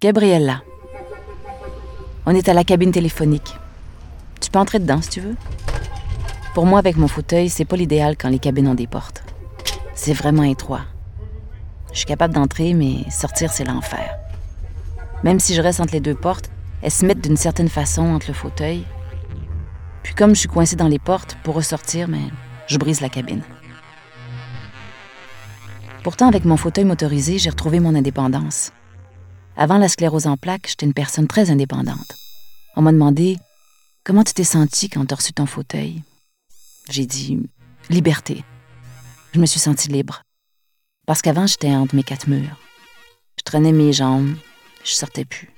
Gabriella. 0.00 0.62
On 2.24 2.34
est 2.34 2.48
à 2.48 2.54
la 2.54 2.62
cabine 2.62 2.92
téléphonique. 2.92 3.56
Tu 4.40 4.50
peux 4.50 4.58
entrer 4.58 4.78
dedans 4.78 5.02
si 5.02 5.10
tu 5.10 5.20
veux. 5.20 5.34
Pour 6.54 6.66
moi, 6.66 6.78
avec 6.78 6.96
mon 6.96 7.08
fauteuil, 7.08 7.48
c'est 7.48 7.64
pas 7.64 7.76
l'idéal 7.76 8.16
quand 8.16 8.28
les 8.28 8.38
cabines 8.38 8.68
ont 8.68 8.74
des 8.74 8.86
portes. 8.86 9.24
C'est 9.94 10.12
vraiment 10.12 10.44
étroit. 10.44 10.82
Je 11.92 11.98
suis 11.98 12.06
capable 12.06 12.34
d'entrer, 12.34 12.74
mais 12.74 13.10
sortir, 13.10 13.52
c'est 13.52 13.64
l'enfer. 13.64 14.16
Même 15.24 15.40
si 15.40 15.54
je 15.54 15.62
reste 15.62 15.80
entre 15.80 15.94
les 15.94 16.00
deux 16.00 16.14
portes, 16.14 16.50
elles 16.80 16.92
se 16.92 17.04
mettent 17.04 17.22
d'une 17.22 17.36
certaine 17.36 17.68
façon 17.68 18.02
entre 18.02 18.28
le 18.28 18.34
fauteuil. 18.34 18.84
Puis 20.04 20.14
comme 20.14 20.34
je 20.34 20.40
suis 20.40 20.48
coincée 20.48 20.76
dans 20.76 20.86
les 20.86 21.00
portes, 21.00 21.36
pour 21.42 21.56
ressortir, 21.56 22.06
mais 22.06 22.22
je 22.68 22.78
brise 22.78 23.00
la 23.00 23.08
cabine. 23.08 23.42
Pourtant, 26.02 26.28
avec 26.28 26.44
mon 26.44 26.56
fauteuil 26.56 26.84
motorisé, 26.84 27.38
j'ai 27.38 27.50
retrouvé 27.50 27.80
mon 27.80 27.94
indépendance. 27.94 28.72
Avant 29.56 29.78
la 29.78 29.88
sclérose 29.88 30.26
en 30.26 30.36
plaques, 30.36 30.68
j'étais 30.68 30.86
une 30.86 30.94
personne 30.94 31.26
très 31.26 31.50
indépendante. 31.50 32.14
On 32.76 32.82
m'a 32.82 32.92
demandé 32.92 33.38
Comment 34.04 34.24
tu 34.24 34.32
t'es 34.32 34.44
senti 34.44 34.88
quand 34.88 35.04
tu 35.04 35.12
as 35.12 35.16
reçu 35.16 35.32
ton 35.32 35.46
fauteuil? 35.46 36.02
J'ai 36.88 37.04
dit 37.04 37.38
Liberté. 37.90 38.44
Je 39.34 39.40
me 39.40 39.46
suis 39.46 39.60
sentie 39.60 39.88
libre. 39.88 40.22
Parce 41.06 41.20
qu'avant, 41.20 41.46
j'étais 41.46 41.74
entre 41.74 41.94
mes 41.94 42.02
quatre 42.02 42.28
murs. 42.28 42.56
Je 43.36 43.42
traînais 43.42 43.72
mes 43.72 43.92
jambes, 43.92 44.34
je 44.84 44.92
sortais 44.92 45.24
plus. 45.24 45.50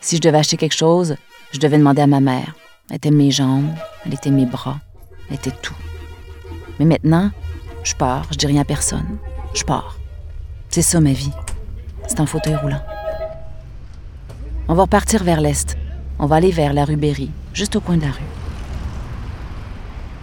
Si 0.00 0.16
je 0.16 0.20
devais 0.20 0.38
acheter 0.38 0.56
quelque 0.56 0.76
chose, 0.76 1.16
je 1.52 1.58
devais 1.58 1.78
demander 1.78 2.02
à 2.02 2.06
ma 2.06 2.20
mère. 2.20 2.54
Elle 2.90 2.96
était 2.96 3.10
mes 3.10 3.30
jambes, 3.30 3.74
elle 4.04 4.14
était 4.14 4.30
mes 4.30 4.46
bras, 4.46 4.80
elle 5.28 5.36
était 5.36 5.50
tout. 5.62 5.76
Mais 6.78 6.84
maintenant, 6.84 7.30
je 7.82 7.94
pars, 7.94 8.26
je 8.30 8.36
dis 8.36 8.46
rien 8.46 8.62
à 8.62 8.64
personne. 8.64 9.18
Je 9.54 9.64
pars. 9.64 9.98
C'est 10.68 10.82
ça 10.82 11.00
ma 11.00 11.12
vie. 11.12 11.32
C'est 12.06 12.20
un 12.20 12.26
fauteuil 12.26 12.56
roulant. 12.56 12.82
On 14.68 14.74
va 14.74 14.82
repartir 14.82 15.24
vers 15.24 15.40
l'est. 15.40 15.76
On 16.18 16.26
va 16.26 16.36
aller 16.36 16.50
vers 16.50 16.72
la 16.72 16.84
rue 16.84 16.96
Berry, 16.96 17.30
juste 17.54 17.76
au 17.76 17.80
coin 17.80 17.96
de 17.96 18.02
la 18.02 18.10
rue. 18.10 18.22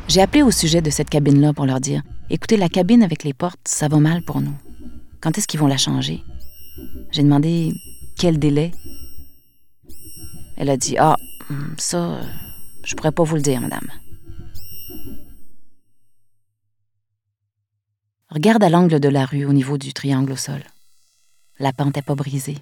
J'ai 0.07 0.21
appelé 0.21 0.43
au 0.43 0.52
sujet 0.52 0.81
de 0.81 0.89
cette 0.89 1.09
cabine-là 1.09 1.53
pour 1.53 1.65
leur 1.65 1.80
dire 1.80 2.03
Écoutez, 2.30 2.57
la 2.57 2.69
cabine 2.69 3.02
avec 3.02 3.23
les 3.23 3.33
portes, 3.33 3.59
ça 3.65 3.87
va 3.87 3.97
mal 3.99 4.23
pour 4.23 4.41
nous. 4.41 4.53
Quand 5.21 5.37
est-ce 5.37 5.47
qu'ils 5.47 5.59
vont 5.59 5.67
la 5.67 5.77
changer? 5.77 6.23
J'ai 7.11 7.23
demandé 7.23 7.73
quel 8.17 8.37
délai. 8.37 8.71
Elle 10.58 10.69
a 10.69 10.77
dit 10.77 10.97
Ah, 10.99 11.15
hmm, 11.49 11.73
ça, 11.77 12.19
je 12.83 12.95
pourrais 12.95 13.11
pas 13.11 13.23
vous 13.23 13.35
le 13.35 13.41
dire, 13.41 13.61
madame. 13.61 13.87
Regarde 18.36 18.66
à 18.66 18.69
l'angle 18.69 19.00
de 19.00 19.08
la 19.08 19.25
rue 19.25 19.45
au 19.45 19.53
niveau 19.53 19.78
du 19.78 19.94
triangle 19.94 20.33
au 20.33 20.36
sol. 20.36 20.61
La 21.58 21.72
pente 21.72 21.95
n'est 21.95 22.02
pas 22.02 22.16
brisée. 22.16 22.58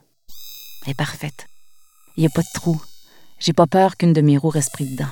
Elle 0.85 0.91
est 0.91 0.93
parfaite. 0.93 1.47
Il 2.15 2.19
n'y 2.19 2.27
a 2.27 2.29
pas 2.29 2.43
de 2.43 2.53
trou. 2.53 2.79
J'ai 3.39 3.53
pas 3.53 3.65
peur 3.65 3.97
qu'une 3.97 4.13
de 4.13 4.21
mes 4.21 4.37
roues 4.37 4.51
reste 4.51 4.71
prise 4.71 4.91
dedans. 4.91 5.09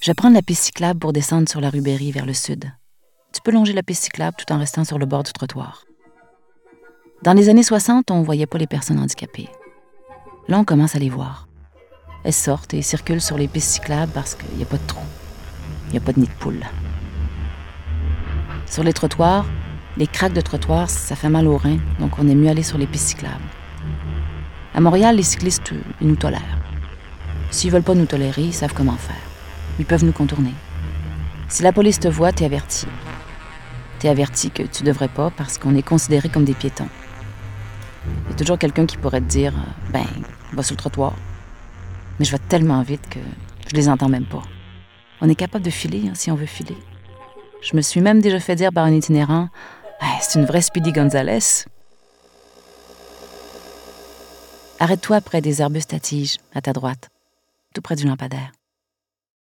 Je 0.00 0.10
prendre 0.12 0.34
la 0.34 0.40
piste 0.40 0.62
cyclable 0.62 1.00
pour 1.00 1.12
descendre 1.12 1.50
sur 1.50 1.60
la 1.60 1.68
rue 1.68 1.82
Berry 1.82 2.12
vers 2.12 2.24
le 2.24 2.32
sud. 2.32 2.72
Tu 3.34 3.42
peux 3.42 3.52
longer 3.52 3.74
la 3.74 3.82
piste 3.82 4.04
cyclable 4.04 4.38
tout 4.38 4.50
en 4.54 4.58
restant 4.58 4.86
sur 4.86 4.98
le 4.98 5.04
bord 5.04 5.22
du 5.22 5.34
trottoir. 5.34 5.84
Dans 7.24 7.34
les 7.34 7.50
années 7.50 7.62
60, 7.62 8.10
on 8.10 8.20
ne 8.20 8.24
voyait 8.24 8.46
pas 8.46 8.56
les 8.56 8.66
personnes 8.66 9.00
handicapées. 9.00 9.50
Là, 10.48 10.58
on 10.58 10.64
commence 10.64 10.96
à 10.96 10.98
les 10.98 11.10
voir. 11.10 11.46
Elles 12.24 12.32
sortent 12.32 12.72
et 12.72 12.80
circulent 12.80 13.20
sur 13.20 13.36
les 13.36 13.48
pistes 13.48 13.68
cyclables 13.68 14.12
parce 14.12 14.34
qu'il 14.34 14.56
n'y 14.56 14.62
a 14.62 14.66
pas 14.66 14.78
de 14.78 14.86
trou. 14.86 15.04
Il 15.88 15.90
n'y 15.90 15.98
a 15.98 16.00
pas 16.00 16.14
de 16.14 16.20
nid 16.20 16.26
de 16.26 16.32
poule. 16.32 16.64
Sur 18.66 18.82
les 18.82 18.92
trottoirs, 18.92 19.46
les 19.96 20.06
craques 20.06 20.32
de 20.32 20.40
trottoir, 20.40 20.90
ça 20.90 21.14
fait 21.14 21.28
mal 21.28 21.46
aux 21.46 21.56
reins, 21.56 21.78
donc 22.00 22.18
on 22.18 22.28
est 22.28 22.34
mieux 22.34 22.48
aller 22.48 22.62
sur 22.62 22.78
les 22.78 22.86
pistes 22.86 23.08
cyclables. 23.08 23.44
À 24.74 24.80
Montréal, 24.80 25.16
les 25.16 25.22
cyclistes, 25.22 25.72
ils 26.00 26.08
nous 26.08 26.16
tolèrent. 26.16 26.58
S'ils 27.50 27.70
veulent 27.70 27.82
pas 27.82 27.94
nous 27.94 28.06
tolérer, 28.06 28.42
ils 28.42 28.52
savent 28.52 28.74
comment 28.74 28.96
faire. 28.96 29.14
Ils 29.78 29.84
peuvent 29.84 30.04
nous 30.04 30.12
contourner. 30.12 30.52
Si 31.48 31.62
la 31.62 31.72
police 31.72 32.00
te 32.00 32.08
voit, 32.08 32.32
t'es 32.32 32.44
averti. 32.44 32.86
T'es 34.00 34.08
averti 34.08 34.50
que 34.50 34.64
tu 34.64 34.82
devrais 34.82 35.08
pas 35.08 35.30
parce 35.30 35.58
qu'on 35.58 35.76
est 35.76 35.86
considéré 35.86 36.28
comme 36.28 36.44
des 36.44 36.54
piétons. 36.54 36.88
Il 38.26 38.30
y 38.30 38.32
a 38.32 38.36
toujours 38.36 38.58
quelqu'un 38.58 38.86
qui 38.86 38.96
pourrait 38.96 39.20
te 39.20 39.26
dire 39.26 39.52
Ben, 39.92 40.06
va 40.52 40.62
sur 40.64 40.74
le 40.74 40.78
trottoir. 40.78 41.14
Mais 42.18 42.24
je 42.24 42.32
vais 42.32 42.38
tellement 42.38 42.82
vite 42.82 43.08
que 43.08 43.20
je 43.68 43.76
les 43.76 43.88
entends 43.88 44.08
même 44.08 44.26
pas. 44.26 44.42
On 45.20 45.28
est 45.28 45.34
capable 45.34 45.64
de 45.64 45.70
filer 45.70 46.04
hein, 46.08 46.14
si 46.14 46.30
on 46.30 46.34
veut 46.34 46.46
filer. 46.46 46.76
Je 47.64 47.74
me 47.74 47.80
suis 47.80 48.02
même 48.02 48.20
déjà 48.20 48.38
fait 48.40 48.56
dire 48.56 48.72
par 48.72 48.84
un 48.84 48.92
itinérant 48.92 49.48
C'est 50.20 50.38
une 50.38 50.44
vraie 50.44 50.60
Speedy 50.60 50.92
Gonzales. 50.92 51.40
Arrête-toi 54.78 55.20
près 55.22 55.40
des 55.40 55.62
arbustes 55.62 55.94
à 55.94 55.98
tiges, 55.98 56.36
à 56.54 56.60
ta 56.60 56.74
droite, 56.74 57.08
tout 57.74 57.80
près 57.80 57.96
du 57.96 58.06
lampadaire. 58.06 58.52